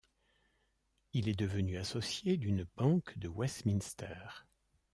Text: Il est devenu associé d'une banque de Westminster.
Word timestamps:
Il 1.13 1.29
est 1.29 1.39
devenu 1.39 1.77
associé 1.77 2.35
d'une 2.35 2.65
banque 2.75 3.15
de 3.19 3.27
Westminster. 3.27 4.17